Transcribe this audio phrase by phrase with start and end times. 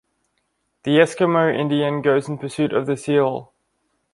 [0.81, 3.53] The Eskimo Indian goes in pursuit of the seal.